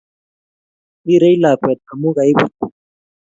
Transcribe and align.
Rirei 1.05 1.37
lakwet 1.41 1.79
amu 1.91 2.09
kaibut 2.15 2.55